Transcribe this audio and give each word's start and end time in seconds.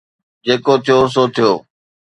جيڪو 0.45 0.73
ٿيو 0.85 0.97
سو 1.13 1.23
ٿيو. 1.35 1.51